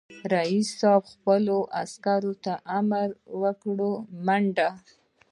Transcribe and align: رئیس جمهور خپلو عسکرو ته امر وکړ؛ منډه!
رئیس 0.35 0.67
جمهور 0.79 1.01
خپلو 1.11 1.57
عسکرو 1.81 2.33
ته 2.43 2.53
امر 2.77 3.07
وکړ؛ 3.41 3.77
منډه! 4.25 4.69